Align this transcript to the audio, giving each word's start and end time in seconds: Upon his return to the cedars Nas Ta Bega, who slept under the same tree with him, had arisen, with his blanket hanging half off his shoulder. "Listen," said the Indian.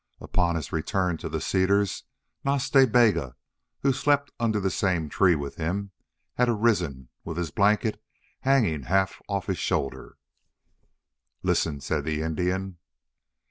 Upon 0.19 0.55
his 0.55 0.71
return 0.71 1.17
to 1.17 1.29
the 1.29 1.39
cedars 1.39 2.05
Nas 2.43 2.67
Ta 2.71 2.87
Bega, 2.87 3.35
who 3.83 3.93
slept 3.93 4.31
under 4.39 4.59
the 4.59 4.71
same 4.71 5.09
tree 5.09 5.35
with 5.35 5.57
him, 5.57 5.91
had 6.33 6.49
arisen, 6.49 7.09
with 7.23 7.37
his 7.37 7.51
blanket 7.51 8.01
hanging 8.39 8.81
half 8.81 9.21
off 9.27 9.45
his 9.45 9.59
shoulder. 9.59 10.17
"Listen," 11.43 11.81
said 11.81 12.03
the 12.03 12.23
Indian. 12.23 12.79